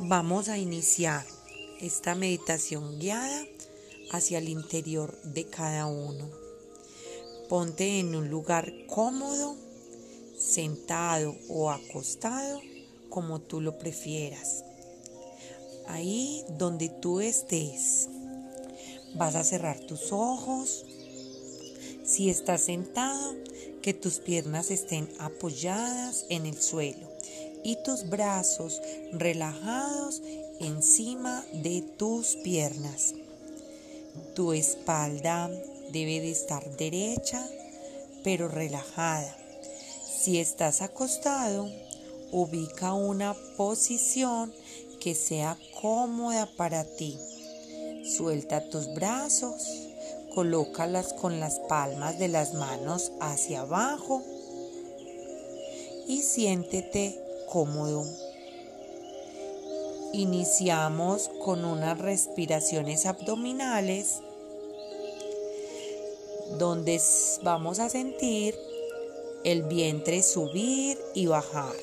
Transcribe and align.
Vamos 0.00 0.48
a 0.48 0.56
iniciar 0.56 1.26
esta 1.80 2.14
meditación 2.14 3.00
guiada 3.00 3.44
hacia 4.12 4.38
el 4.38 4.48
interior 4.48 5.20
de 5.22 5.44
cada 5.46 5.86
uno. 5.86 6.30
Ponte 7.48 7.98
en 7.98 8.14
un 8.14 8.30
lugar 8.30 8.72
cómodo, 8.86 9.56
sentado 10.38 11.34
o 11.48 11.70
acostado, 11.70 12.60
como 13.08 13.40
tú 13.40 13.60
lo 13.60 13.76
prefieras. 13.76 14.64
Ahí 15.88 16.44
donde 16.56 16.88
tú 16.88 17.20
estés, 17.20 18.08
vas 19.16 19.34
a 19.34 19.42
cerrar 19.42 19.80
tus 19.80 20.12
ojos. 20.12 20.86
Si 22.04 22.30
estás 22.30 22.62
sentado, 22.62 23.34
que 23.82 23.94
tus 23.94 24.20
piernas 24.20 24.70
estén 24.70 25.08
apoyadas 25.18 26.24
en 26.28 26.46
el 26.46 26.56
suelo 26.56 27.17
y 27.62 27.76
tus 27.84 28.08
brazos 28.08 28.80
relajados 29.12 30.22
encima 30.60 31.44
de 31.52 31.82
tus 31.82 32.36
piernas. 32.36 33.14
Tu 34.34 34.52
espalda 34.52 35.50
debe 35.92 36.20
de 36.20 36.30
estar 36.30 36.76
derecha 36.76 37.44
pero 38.24 38.48
relajada. 38.48 39.36
Si 40.04 40.38
estás 40.38 40.82
acostado, 40.82 41.70
ubica 42.32 42.92
una 42.92 43.34
posición 43.56 44.52
que 45.00 45.14
sea 45.14 45.56
cómoda 45.80 46.48
para 46.56 46.84
ti. 46.84 47.18
Suelta 48.04 48.68
tus 48.68 48.92
brazos, 48.94 49.62
colócalas 50.34 51.12
con 51.12 51.40
las 51.40 51.60
palmas 51.60 52.18
de 52.18 52.28
las 52.28 52.54
manos 52.54 53.12
hacia 53.20 53.60
abajo 53.60 54.22
y 56.06 56.22
siéntete 56.22 57.27
cómodo. 57.48 58.04
Iniciamos 60.12 61.30
con 61.44 61.64
unas 61.64 61.98
respiraciones 61.98 63.06
abdominales 63.06 64.20
donde 66.58 67.00
vamos 67.42 67.78
a 67.78 67.88
sentir 67.90 68.54
el 69.44 69.62
vientre 69.64 70.22
subir 70.22 70.98
y 71.14 71.26
bajar. 71.26 71.74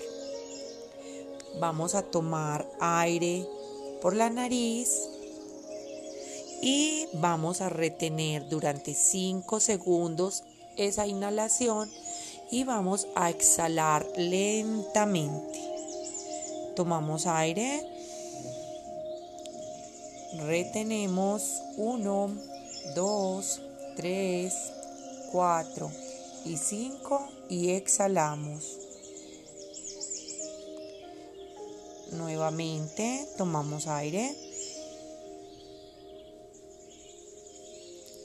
Vamos 1.59 1.95
a 1.95 2.01
tomar 2.01 2.67
aire 2.79 3.47
por 4.01 4.15
la 4.15 4.29
nariz 4.29 4.89
y 6.61 7.07
vamos 7.13 7.61
a 7.61 7.69
retener 7.69 8.49
durante 8.49 8.93
5 8.93 9.59
segundos 9.59 10.43
esa 10.77 11.07
inhalación 11.07 11.89
y 12.51 12.63
vamos 12.63 13.07
a 13.15 13.29
exhalar 13.29 14.05
lentamente. 14.17 15.59
Tomamos 16.75 17.25
aire 17.27 17.95
retenemos 20.39 21.61
1, 21.77 22.37
2, 22.93 23.61
3, 23.95 24.53
4 25.31 25.91
y 26.45 26.57
5 26.57 27.29
y 27.49 27.71
exhalamos. 27.71 28.79
Nuevamente 32.11 33.27
tomamos 33.37 33.87
aire. 33.87 34.35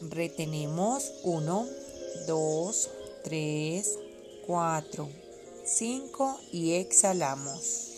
Retenemos 0.03 1.13
1, 1.25 1.67
2, 2.27 2.91
3, 3.25 3.99
4, 4.51 5.09
5 5.65 6.41
y 6.51 6.73
exhalamos. 6.73 7.93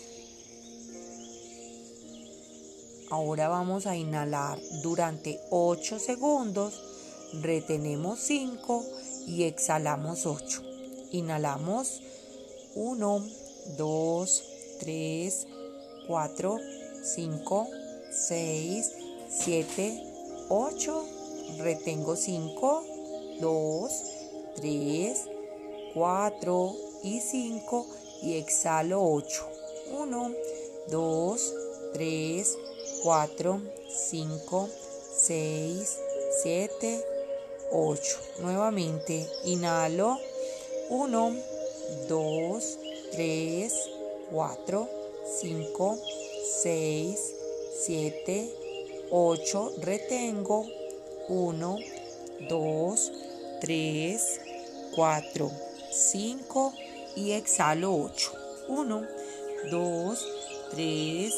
Ahora 3.09 3.47
vamos 3.47 3.87
a 3.87 3.95
inhalar 3.95 4.59
durante 4.83 5.39
8 5.49 5.97
segundos, 5.97 6.79
retenemos 7.41 8.19
5 8.19 8.85
y 9.25 9.45
exhalamos 9.45 10.27
8. 10.27 10.61
Inhalamos 11.13 12.01
1, 12.75 13.25
2, 13.75 14.43
3, 14.79 15.47
4, 16.05 16.59
5, 17.15 17.67
6, 18.11 18.91
7, 19.27 20.03
8. 20.49 21.05
Retengo 21.57 22.15
5, 22.15 22.83
2, 23.41 23.91
3, 24.57 25.32
4 25.93 26.75
y 27.03 27.19
5 27.19 27.85
y 28.23 28.37
exhalo 28.37 29.03
8. 29.03 29.47
1, 29.91 30.31
2, 30.89 31.53
3, 31.93 32.57
4, 33.03 33.61
5, 33.89 34.69
6, 35.15 35.99
7, 36.41 37.05
8. 37.71 38.17
Nuevamente, 38.39 39.27
inhalo. 39.45 40.17
1, 40.89 41.35
2, 42.07 42.77
3, 43.11 43.73
4, 44.31 44.89
5, 45.41 45.97
6, 46.61 47.35
7, 47.85 48.49
8. 49.11 49.71
Retengo. 49.77 50.65
1, 51.29 51.77
2, 52.49 53.11
3, 53.61 54.39
4, 54.95 55.51
5 55.93 56.73
y 57.15 57.31
exhalo 57.31 57.95
8. 57.95 58.31
1, 58.67 59.07
2, 59.71 60.27
3, 60.71 61.33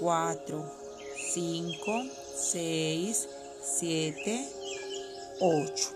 4, 0.00 0.64
5, 1.32 2.04
6, 2.34 3.28
7, 3.62 4.48
8. 5.40 5.88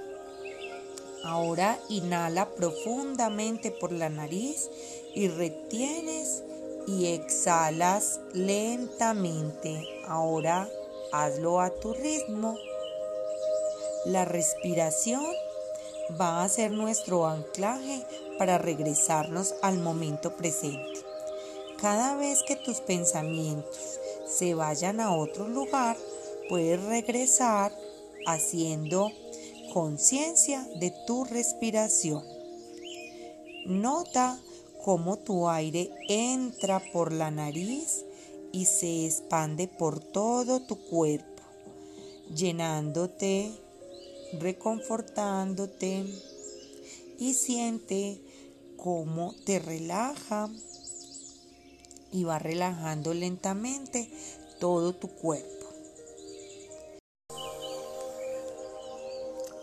Ahora 1.24 1.78
inhala 1.88 2.50
profundamente 2.54 3.70
por 3.70 3.92
la 3.92 4.10
nariz 4.10 4.68
y 5.14 5.28
retienes 5.28 6.42
y 6.86 7.06
exhalas 7.06 8.20
lentamente. 8.34 9.88
Ahora 10.06 10.68
hazlo 11.12 11.60
a 11.60 11.70
tu 11.70 11.94
ritmo. 11.94 12.58
La 14.04 14.26
respiración 14.26 15.24
va 16.20 16.42
a 16.42 16.48
ser 16.48 16.70
nuestro 16.70 17.26
anclaje 17.26 18.04
para 18.38 18.58
regresarnos 18.58 19.54
al 19.62 19.78
momento 19.78 20.36
presente. 20.36 21.00
Cada 21.80 22.16
vez 22.16 22.42
que 22.46 22.56
tus 22.56 22.80
pensamientos 22.80 23.98
se 24.26 24.54
vayan 24.54 25.00
a 25.00 25.14
otro 25.14 25.48
lugar, 25.48 25.96
puedes 26.48 26.82
regresar 26.84 27.72
haciendo 28.26 29.10
conciencia 29.72 30.66
de 30.76 30.92
tu 31.06 31.24
respiración. 31.24 32.22
Nota 33.66 34.38
cómo 34.84 35.18
tu 35.18 35.48
aire 35.48 35.90
entra 36.08 36.80
por 36.92 37.12
la 37.12 37.30
nariz 37.30 38.04
y 38.52 38.66
se 38.66 39.06
expande 39.06 39.66
por 39.66 39.98
todo 40.00 40.60
tu 40.60 40.76
cuerpo, 40.76 41.42
llenándote, 42.32 43.50
reconfortándote 44.40 46.04
y 47.18 47.34
siente 47.34 48.20
cómo 48.76 49.34
te 49.44 49.58
relaja 49.58 50.50
y 52.12 52.24
va 52.24 52.38
relajando 52.38 53.14
lentamente 53.14 54.08
todo 54.60 54.94
tu 54.94 55.08
cuerpo. 55.08 55.50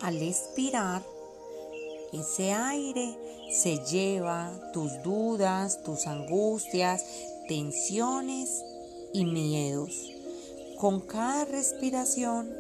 Al 0.02 0.22
expirar, 0.22 1.04
ese 2.12 2.52
aire 2.52 3.16
se 3.52 3.78
lleva 3.86 4.52
tus 4.74 4.92
dudas, 5.04 5.84
tus 5.84 6.08
angustias, 6.08 7.06
tensiones 7.48 8.63
y 9.13 9.25
miedos. 9.25 10.12
Con 10.80 11.01
cada 11.01 11.45
respiración, 11.45 12.51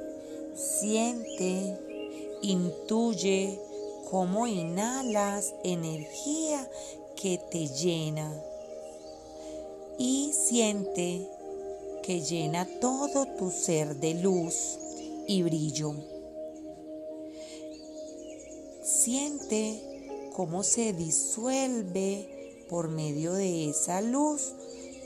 siente, 0.55 1.77
intuye 2.41 3.59
cómo 4.09 4.47
inhalas 4.47 5.53
energía 5.63 6.69
que 7.15 7.39
te 7.51 7.67
llena 7.67 8.31
y 9.97 10.33
siente 10.33 11.27
que 12.03 12.21
llena 12.21 12.67
todo 12.79 13.25
tu 13.37 13.51
ser 13.51 13.95
de 13.97 14.15
luz 14.15 14.79
y 15.27 15.43
brillo. 15.43 15.93
Siente 18.83 20.29
cómo 20.33 20.63
se 20.63 20.93
disuelve 20.93 22.65
por 22.69 22.89
medio 22.89 23.33
de 23.33 23.69
esa 23.69 24.01
luz 24.01 24.53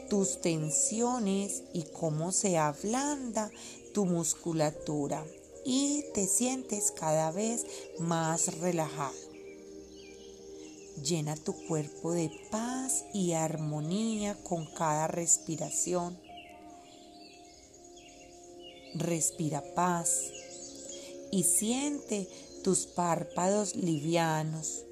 tus 0.09 0.39
tensiones 0.39 1.63
y 1.73 1.83
cómo 1.83 2.31
se 2.31 2.57
ablanda 2.57 3.51
tu 3.93 4.05
musculatura 4.05 5.25
y 5.65 6.05
te 6.13 6.27
sientes 6.27 6.91
cada 6.91 7.31
vez 7.31 7.65
más 7.99 8.59
relajado. 8.59 9.15
Llena 11.03 11.35
tu 11.35 11.53
cuerpo 11.67 12.13
de 12.13 12.31
paz 12.51 13.03
y 13.13 13.33
armonía 13.33 14.37
con 14.43 14.65
cada 14.65 15.07
respiración. 15.07 16.17
Respira 18.93 19.61
paz 19.73 20.31
y 21.31 21.43
siente 21.43 22.29
tus 22.63 22.85
párpados 22.85 23.75
livianos. 23.75 24.83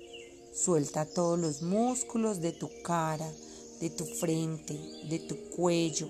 Suelta 0.53 1.05
todos 1.05 1.39
los 1.39 1.61
músculos 1.61 2.41
de 2.41 2.51
tu 2.51 2.69
cara, 2.83 3.31
de 3.79 3.89
tu 3.89 4.05
frente, 4.05 4.73
de 5.09 5.19
tu 5.19 5.37
cuello. 5.55 6.09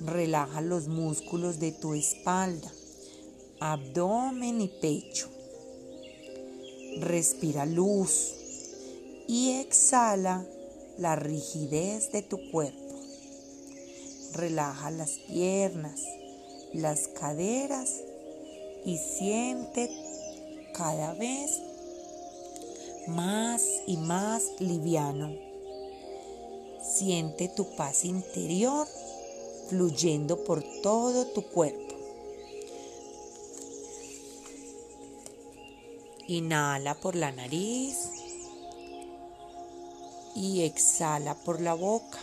Relaja 0.00 0.62
los 0.62 0.88
músculos 0.88 1.58
de 1.58 1.72
tu 1.72 1.92
espalda, 1.92 2.72
abdomen 3.60 4.62
y 4.62 4.68
pecho. 4.68 5.28
Respira 6.98 7.66
luz 7.66 8.34
y 9.28 9.52
exhala 9.60 10.46
la 10.98 11.14
rigidez 11.14 12.10
de 12.10 12.22
tu 12.22 12.38
cuerpo. 12.50 12.78
Relaja 14.32 14.90
las 14.90 15.10
piernas, 15.28 16.00
las 16.72 17.08
caderas 17.08 18.00
y 18.84 18.96
siente 18.96 19.90
cada 20.74 21.12
vez 21.14 21.60
más 23.08 23.62
y 23.86 23.96
más 23.98 24.42
liviano. 24.58 25.34
Siente 26.82 27.48
tu 27.48 27.76
paz 27.76 28.04
interior 28.04 28.88
fluyendo 29.68 30.44
por 30.44 30.64
todo 30.82 31.26
tu 31.26 31.42
cuerpo. 31.42 31.89
Inhala 36.30 36.94
por 36.94 37.16
la 37.16 37.32
nariz 37.32 38.08
y 40.36 40.62
exhala 40.62 41.34
por 41.34 41.60
la 41.60 41.74
boca. 41.74 42.20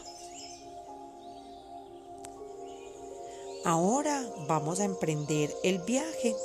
Ahora 3.65 4.25
vamos 4.47 4.79
a 4.79 4.85
emprender 4.85 5.53
el 5.61 5.79
viaje 5.79 6.37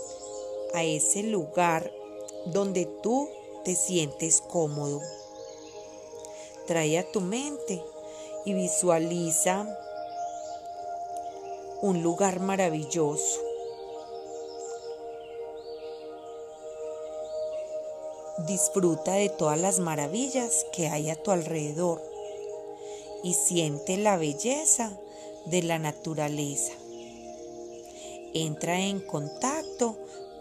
a 0.75 0.83
ese 0.83 1.23
lugar 1.23 1.89
donde 2.47 2.87
tú 3.01 3.29
te 3.65 3.77
sientes 3.77 4.41
cómodo. 4.41 5.01
Trae 6.67 6.99
a 6.99 7.13
tu 7.13 7.21
mente 7.21 7.81
y 8.45 8.55
visualiza 8.55 9.69
un 11.81 12.03
lugar 12.03 12.41
maravilloso. 12.41 13.52
Disfruta 18.47 19.13
de 19.15 19.29
todas 19.29 19.61
las 19.61 19.79
maravillas 19.79 20.67
que 20.73 20.89
hay 20.89 21.11
a 21.11 21.17
tu 21.17 21.31
alrededor 21.31 22.03
y 23.23 23.35
siente 23.35 23.97
la 23.97 24.17
belleza 24.17 24.99
de 25.47 25.63
la 25.63 25.79
naturaleza. 25.79 26.73
Entra 28.35 28.81
en 28.81 29.01
contacto 29.01 29.97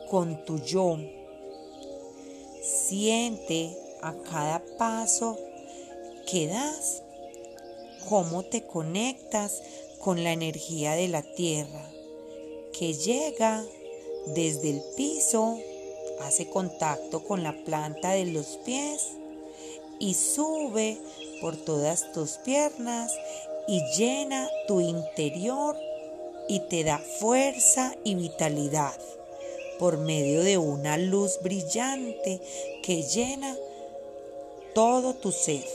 con 0.09 0.43
tu 0.45 0.59
yo. 0.59 0.97
Siente 2.61 3.77
a 4.01 4.13
cada 4.13 4.63
paso 4.77 5.37
que 6.25 6.47
das 6.47 7.03
cómo 8.07 8.43
te 8.43 8.63
conectas 8.63 9.61
con 9.99 10.23
la 10.23 10.31
energía 10.31 10.93
de 10.93 11.07
la 11.07 11.21
tierra 11.21 11.91
que 12.77 12.93
llega 12.93 13.63
desde 14.27 14.71
el 14.71 14.81
piso, 14.95 15.59
hace 16.21 16.49
contacto 16.49 17.23
con 17.23 17.43
la 17.43 17.53
planta 17.63 18.11
de 18.11 18.25
los 18.25 18.59
pies 18.65 19.11
y 19.99 20.13
sube 20.15 20.97
por 21.41 21.57
todas 21.57 22.11
tus 22.11 22.37
piernas 22.37 23.11
y 23.67 23.81
llena 23.97 24.49
tu 24.67 24.81
interior 24.81 25.77
y 26.47 26.59
te 26.61 26.83
da 26.83 26.97
fuerza 26.97 27.95
y 28.03 28.15
vitalidad 28.15 28.99
por 29.79 29.97
medio 29.97 30.43
de 30.43 30.57
una 30.57 30.97
luz 30.97 31.39
brillante 31.41 32.39
que 32.83 33.03
llena 33.03 33.55
todo 34.73 35.13
tu 35.13 35.31
ser. 35.31 35.65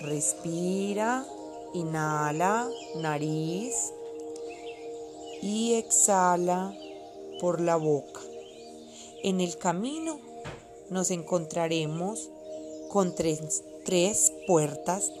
Respira, 0.00 1.26
inhala, 1.72 2.68
nariz 2.96 3.92
y 5.40 5.74
exhala 5.74 6.74
por 7.44 7.60
la 7.60 7.76
boca. 7.76 8.22
En 9.22 9.42
el 9.42 9.58
camino 9.58 10.18
nos 10.88 11.10
encontraremos 11.10 12.30
con 12.88 13.14
tres, 13.14 13.62
tres 13.84 14.32
puertas. 14.46 15.12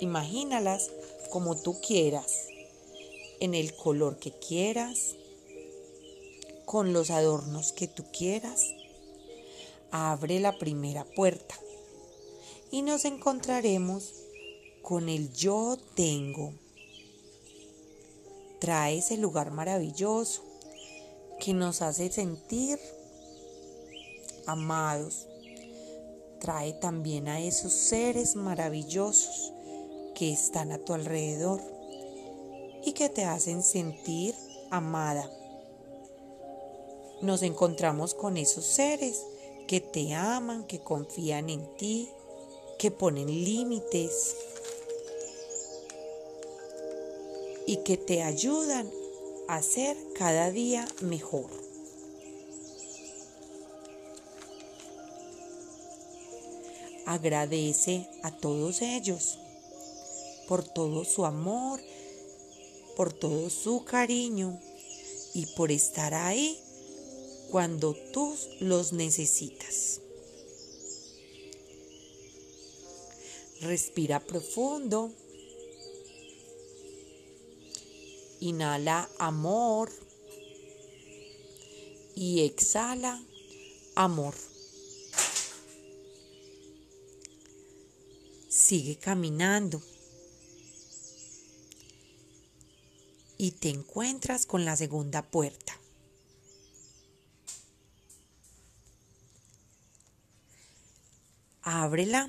Imagínalas 0.00 0.90
como 1.30 1.56
tú 1.56 1.80
quieras, 1.80 2.48
en 3.38 3.54
el 3.54 3.76
color 3.76 4.18
que 4.18 4.32
quieras, 4.32 5.14
con 6.64 6.92
los 6.92 7.10
adornos 7.10 7.70
que 7.70 7.86
tú 7.86 8.02
quieras. 8.12 8.64
Abre 9.92 10.40
la 10.40 10.58
primera 10.58 11.04
puerta 11.04 11.54
y 12.72 12.82
nos 12.82 13.04
encontraremos 13.04 14.14
con 14.82 15.08
el 15.08 15.32
yo 15.32 15.78
tengo. 15.94 16.54
Trae 18.58 18.98
ese 18.98 19.16
lugar 19.16 19.52
maravilloso 19.52 20.49
que 21.40 21.54
nos 21.54 21.82
hace 21.82 22.12
sentir 22.12 22.78
amados. 24.46 25.26
Trae 26.38 26.74
también 26.74 27.28
a 27.28 27.40
esos 27.40 27.72
seres 27.72 28.36
maravillosos 28.36 29.52
que 30.14 30.32
están 30.32 30.70
a 30.70 30.78
tu 30.78 30.92
alrededor 30.92 31.60
y 32.84 32.92
que 32.92 33.08
te 33.08 33.24
hacen 33.24 33.62
sentir 33.62 34.34
amada. 34.70 35.28
Nos 37.22 37.42
encontramos 37.42 38.14
con 38.14 38.36
esos 38.36 38.64
seres 38.64 39.24
que 39.66 39.80
te 39.80 40.14
aman, 40.14 40.64
que 40.64 40.80
confían 40.80 41.50
en 41.50 41.76
ti, 41.76 42.08
que 42.78 42.90
ponen 42.90 43.26
límites 43.26 44.36
y 47.66 47.76
que 47.78 47.96
te 47.96 48.22
ayudan 48.22 48.99
a 49.50 49.62
ser 49.62 49.96
cada 50.14 50.52
día 50.52 50.86
mejor. 51.00 51.50
Agradece 57.04 58.08
a 58.22 58.30
todos 58.30 58.80
ellos 58.80 59.40
por 60.46 60.62
todo 60.62 61.04
su 61.04 61.26
amor, 61.26 61.80
por 62.96 63.12
todo 63.12 63.50
su 63.50 63.84
cariño 63.84 64.56
y 65.34 65.46
por 65.56 65.72
estar 65.72 66.14
ahí 66.14 66.56
cuando 67.50 67.96
tú 68.12 68.36
los 68.60 68.92
necesitas. 68.92 70.00
Respira 73.62 74.20
profundo. 74.20 75.10
Inhala 78.40 79.08
amor 79.18 79.90
y 82.14 82.40
exhala 82.40 83.22
amor. 83.94 84.34
Sigue 88.48 88.96
caminando. 88.96 89.80
y 93.42 93.52
te 93.52 93.70
encuentras 93.70 94.44
con 94.44 94.66
la 94.66 94.76
segunda 94.76 95.22
puerta. 95.22 95.72
Ábrela 101.62 102.28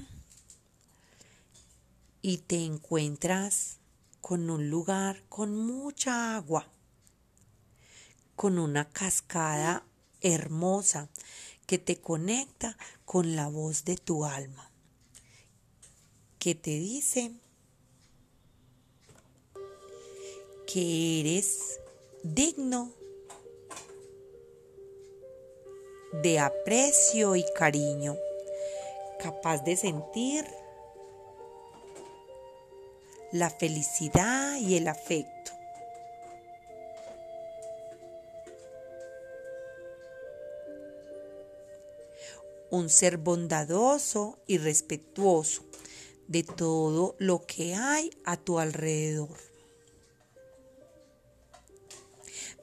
y 2.21 2.37
te 2.37 2.63
encuentras 2.63 3.80
con 4.21 4.49
un 4.49 4.69
lugar 4.69 5.23
con 5.27 5.55
mucha 5.55 6.35
agua, 6.35 6.67
con 8.35 8.59
una 8.59 8.89
cascada 8.89 9.85
hermosa 10.21 11.09
que 11.65 11.79
te 11.79 11.99
conecta 11.99 12.77
con 13.05 13.35
la 13.35 13.47
voz 13.47 13.83
de 13.83 13.97
tu 13.97 14.23
alma, 14.25 14.71
que 16.39 16.55
te 16.55 16.71
dice 16.71 17.33
que 20.67 21.19
eres 21.19 21.79
digno 22.23 22.93
de 26.23 26.39
aprecio 26.39 27.35
y 27.35 27.45
cariño, 27.55 28.15
capaz 29.19 29.63
de 29.63 29.75
sentir 29.75 30.45
la 33.31 33.49
felicidad 33.49 34.57
y 34.57 34.75
el 34.75 34.87
afecto. 34.87 35.41
un 42.71 42.89
ser 42.89 43.17
bondadoso 43.17 44.39
y 44.47 44.57
respetuoso 44.57 45.63
de 46.27 46.43
todo 46.43 47.15
lo 47.19 47.45
que 47.45 47.75
hay 47.75 48.09
a 48.23 48.37
tu 48.37 48.59
alrededor. 48.59 49.37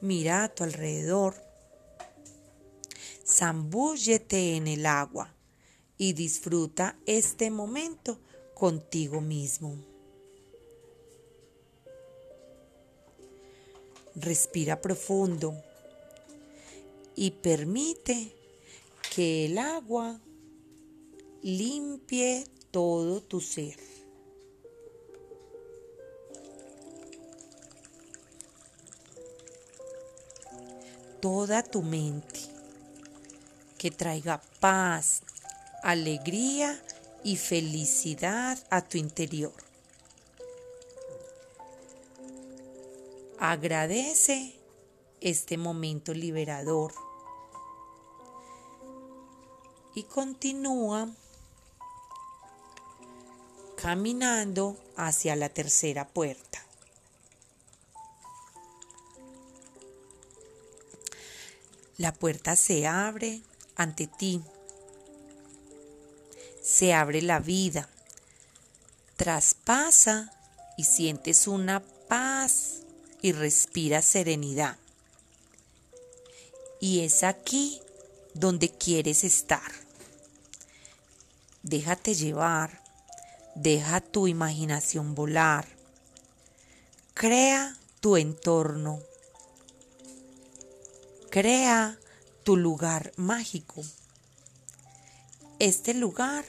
Mira 0.01 0.43
a 0.43 0.49
tu 0.49 0.63
alrededor. 0.63 1.35
Zambúllete 3.23 4.55
en 4.55 4.67
el 4.67 4.87
agua 4.87 5.35
y 5.97 6.13
disfruta 6.13 6.97
este 7.05 7.51
momento 7.51 8.19
contigo 8.55 9.21
mismo. 9.21 9.77
Respira 14.15 14.81
profundo 14.81 15.55
y 17.15 17.31
permite 17.31 18.33
que 19.13 19.45
el 19.45 19.57
agua 19.57 20.19
limpie 21.41 22.45
todo 22.71 23.21
tu 23.21 23.41
ser. 23.41 23.77
Toda 31.21 31.63
tu 31.63 31.81
mente 31.81 32.39
que 33.77 33.91
traiga 33.91 34.41
paz, 34.59 35.21
alegría 35.83 36.81
y 37.23 37.35
felicidad 37.35 38.57
a 38.69 38.81
tu 38.81 38.97
interior. 38.97 39.68
Agradece 43.41 44.59
este 45.21 45.57
momento 45.57 46.13
liberador 46.13 46.93
y 49.95 50.03
continúa 50.03 51.07
caminando 53.81 54.77
hacia 54.97 55.37
la 55.37 55.47
tercera 55.47 56.05
puerta. 56.05 56.65
La 61.97 62.13
puerta 62.13 62.57
se 62.57 62.87
abre 62.87 63.41
ante 63.77 64.07
ti. 64.07 64.41
Se 66.61 66.93
abre 66.93 67.21
la 67.21 67.39
vida. 67.39 67.87
Traspasa 69.15 70.33
y 70.77 70.83
sientes 70.83 71.47
una 71.47 71.81
paz 72.09 72.83
y 73.21 73.31
respiras 73.31 74.05
serenidad. 74.05 74.77
Y 76.79 77.01
es 77.01 77.23
aquí 77.23 77.81
donde 78.33 78.69
quieres 78.69 79.23
estar. 79.23 79.71
Déjate 81.63 82.13
llevar, 82.13 82.81
deja 83.55 83.99
tu 83.99 84.27
imaginación 84.27 85.13
volar, 85.13 85.67
crea 87.13 87.77
tu 87.99 88.15
entorno, 88.15 89.01
crea 91.29 91.99
tu 92.43 92.55
lugar 92.55 93.11
mágico. 93.17 93.81
Este 95.59 95.93
lugar 95.93 96.45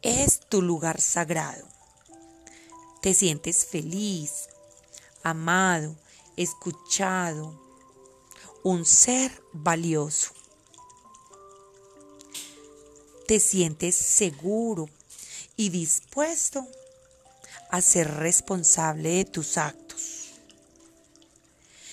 es 0.00 0.40
tu 0.40 0.62
lugar 0.62 1.00
sagrado. 1.00 1.68
Te 3.02 3.12
sientes 3.12 3.66
feliz, 3.66 4.48
amado, 5.24 5.96
escuchado, 6.36 7.60
un 8.62 8.84
ser 8.84 9.42
valioso. 9.52 10.32
Te 13.26 13.40
sientes 13.40 13.96
seguro 13.96 14.88
y 15.56 15.70
dispuesto 15.70 16.66
a 17.70 17.80
ser 17.80 18.08
responsable 18.14 19.08
de 19.08 19.24
tus 19.24 19.56
actos. 19.56 20.30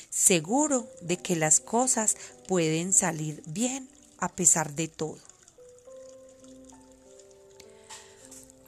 Seguro 0.09 0.87
de 1.01 1.17
que 1.17 1.35
las 1.35 1.59
cosas 1.61 2.17
pueden 2.47 2.93
salir 2.93 3.41
bien 3.45 3.89
a 4.19 4.29
pesar 4.29 4.73
de 4.73 4.89
todo. 4.89 5.17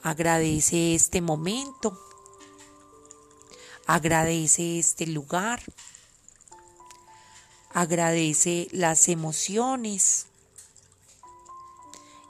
Agradece 0.02 0.94
este 0.94 1.20
momento. 1.20 1.98
Agradece 3.86 4.78
este 4.78 5.06
lugar. 5.06 5.60
Agradece 7.72 8.68
las 8.72 9.08
emociones. 9.08 10.26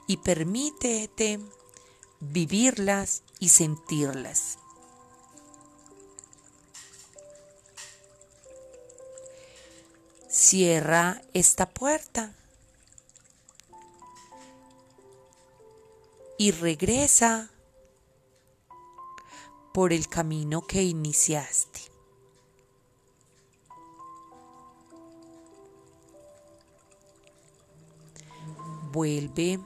Y 0.07 0.17
permítete 0.17 1.39
vivirlas 2.19 3.23
y 3.39 3.49
sentirlas. 3.49 4.57
Cierra 10.29 11.21
esta 11.33 11.69
puerta. 11.69 12.33
Y 16.37 16.51
regresa 16.51 17.49
por 19.75 19.91
el 19.91 20.07
camino 20.07 20.65
que 20.65 20.83
iniciaste. 20.83 21.81
Vuelve 28.93 29.59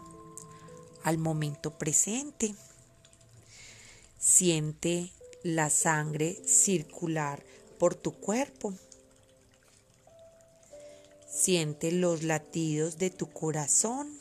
al 1.04 1.20
momento 1.20 1.78
presente. 1.78 2.56
Siente 4.18 5.12
la 5.44 5.70
sangre 5.70 6.42
circular 6.44 7.46
por 7.78 7.94
tu 7.94 8.14
cuerpo. 8.14 8.74
Siente 11.30 11.92
los 11.92 12.24
latidos 12.24 12.98
de 12.98 13.12
tu 13.12 13.30
corazón. 13.30 14.12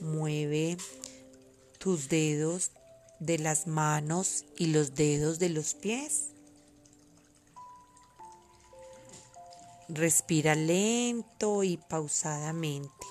Mueve 0.00 0.76
tus 1.78 2.08
dedos 2.08 2.72
de 3.20 3.38
las 3.38 3.66
manos 3.66 4.44
y 4.56 4.66
los 4.66 4.94
dedos 4.94 5.38
de 5.38 5.48
los 5.48 5.74
pies. 5.74 6.28
Respira 9.88 10.54
lento 10.54 11.64
y 11.64 11.78
pausadamente. 11.78 13.06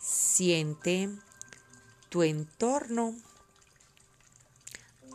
Siente 0.00 1.10
tu 2.08 2.22
entorno. 2.22 3.14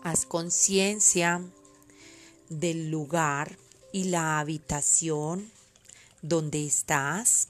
Haz 0.03 0.25
conciencia 0.25 1.41
del 2.49 2.91
lugar 2.91 3.57
y 3.91 4.05
la 4.05 4.39
habitación 4.39 5.49
donde 6.21 6.65
estás. 6.65 7.47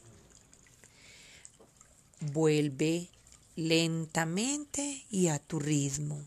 Vuelve 2.20 3.10
lentamente 3.56 5.06
y 5.10 5.30
a 5.30 5.40
tu 5.40 5.60
ritmo. 5.60 6.22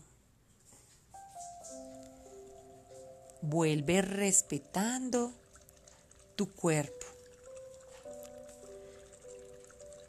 Vuelve 3.41 4.01
respetando 4.01 5.31
tu 6.35 6.49
cuerpo. 6.51 7.05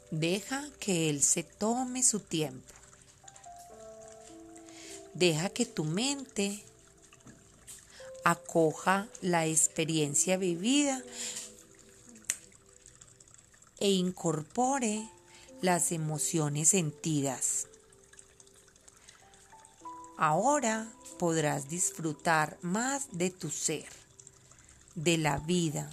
Deja 0.09 0.67
que 0.79 1.09
Él 1.09 1.21
se 1.23 1.43
tome 1.43 2.03
su 2.03 2.19
tiempo. 2.19 2.73
Deja 5.13 5.49
que 5.49 5.65
tu 5.65 5.85
mente 5.85 6.63
acoja 8.23 9.07
la 9.21 9.45
experiencia 9.45 10.37
vivida 10.37 11.01
e 13.79 13.91
incorpore 13.91 15.09
las 15.61 15.91
emociones 15.91 16.69
sentidas. 16.69 17.67
Ahora 20.17 20.91
podrás 21.17 21.69
disfrutar 21.69 22.57
más 22.61 23.07
de 23.11 23.29
tu 23.29 23.49
ser, 23.49 23.87
de 24.95 25.17
la 25.17 25.37
vida, 25.39 25.89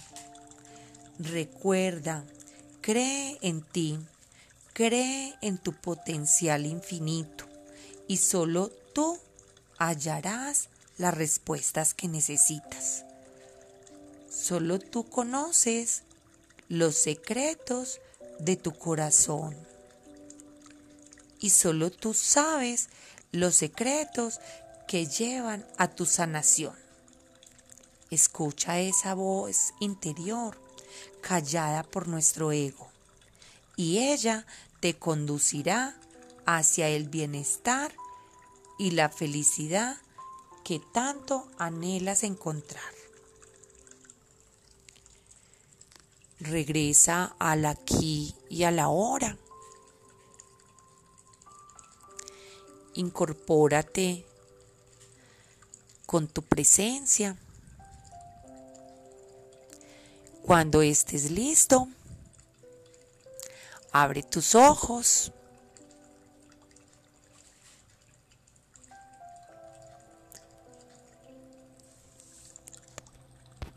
Recuerda, 1.19 2.23
cree 2.79 3.37
en 3.41 3.61
ti, 3.61 3.99
cree 4.71 5.35
en 5.41 5.57
tu 5.57 5.73
potencial 5.73 6.65
infinito 6.65 7.43
y 8.07 8.15
solo 8.15 8.71
tú 8.93 9.19
hallarás 9.77 10.69
las 10.97 11.13
respuestas 11.13 11.93
que 11.93 12.07
necesitas. 12.07 13.03
Solo 14.31 14.79
tú 14.79 15.09
conoces 15.09 16.03
los 16.69 16.95
secretos 16.95 17.99
de 18.39 18.55
tu 18.55 18.71
corazón 18.71 19.55
y 21.39 21.51
solo 21.51 21.89
tú 21.89 22.13
sabes 22.13 22.89
los 23.31 23.55
secretos 23.55 24.39
que 24.87 25.05
llevan 25.05 25.65
a 25.77 25.87
tu 25.87 26.05
sanación. 26.05 26.75
Escucha 28.09 28.79
esa 28.79 29.13
voz 29.13 29.73
interior 29.79 30.59
callada 31.21 31.83
por 31.83 32.07
nuestro 32.07 32.51
ego 32.51 32.89
y 33.75 33.99
ella 33.99 34.45
te 34.79 34.97
conducirá 34.97 35.95
hacia 36.45 36.89
el 36.89 37.07
bienestar 37.07 37.93
y 38.77 38.91
la 38.91 39.09
felicidad 39.09 39.97
que 40.63 40.81
tanto 40.93 41.47
anhelas 41.57 42.23
encontrar. 42.23 42.98
Regresa 46.39 47.35
al 47.37 47.65
aquí 47.65 48.35
y 48.49 48.63
a 48.63 48.71
la 48.71 48.89
hora. 48.89 49.37
Incorpórate 52.93 54.25
con 56.05 56.27
tu 56.27 56.41
presencia. 56.41 57.37
Cuando 60.43 60.81
estés 60.81 61.29
listo, 61.29 61.87
abre 63.91 64.23
tus 64.23 64.55
ojos 64.55 65.31